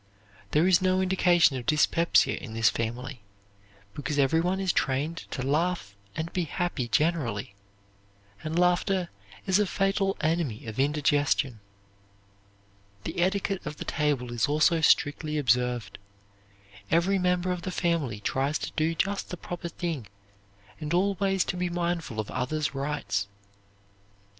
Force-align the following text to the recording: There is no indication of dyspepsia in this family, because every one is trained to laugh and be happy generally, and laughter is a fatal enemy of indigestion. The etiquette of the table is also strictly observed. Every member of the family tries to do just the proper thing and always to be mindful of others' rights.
There 0.49 0.65
is 0.67 0.81
no 0.81 0.99
indication 0.99 1.57
of 1.57 1.67
dyspepsia 1.67 2.35
in 2.35 2.55
this 2.55 2.71
family, 2.71 3.21
because 3.93 4.17
every 4.17 4.41
one 4.41 4.59
is 4.59 4.73
trained 4.73 5.17
to 5.29 5.43
laugh 5.43 5.95
and 6.15 6.33
be 6.33 6.45
happy 6.45 6.87
generally, 6.87 7.53
and 8.43 8.57
laughter 8.57 9.09
is 9.45 9.59
a 9.59 9.67
fatal 9.67 10.17
enemy 10.19 10.65
of 10.65 10.79
indigestion. 10.79 11.59
The 13.03 13.19
etiquette 13.19 13.63
of 13.63 13.77
the 13.77 13.85
table 13.85 14.33
is 14.33 14.47
also 14.47 14.81
strictly 14.81 15.37
observed. 15.37 15.99
Every 16.89 17.19
member 17.19 17.51
of 17.51 17.61
the 17.61 17.69
family 17.69 18.19
tries 18.21 18.57
to 18.57 18.71
do 18.71 18.95
just 18.95 19.29
the 19.29 19.37
proper 19.37 19.69
thing 19.69 20.07
and 20.79 20.95
always 20.95 21.43
to 21.45 21.55
be 21.55 21.69
mindful 21.69 22.19
of 22.19 22.31
others' 22.31 22.73
rights. 22.73 23.27